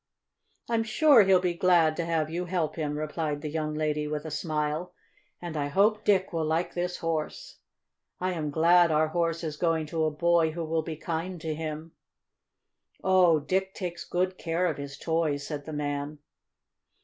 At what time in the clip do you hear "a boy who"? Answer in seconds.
10.05-10.65